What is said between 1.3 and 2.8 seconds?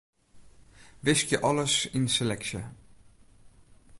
alles yn seleksje.